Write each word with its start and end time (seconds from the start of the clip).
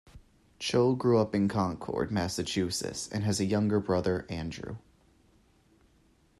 Cho 0.57 0.95
grew 0.95 1.19
up 1.19 1.35
in 1.35 1.47
Concord, 1.47 2.09
Massachusetts, 2.11 3.07
and 3.11 3.23
has 3.23 3.39
a 3.39 3.45
younger 3.45 3.79
brother, 3.79 4.25
Andrew. 4.31 4.77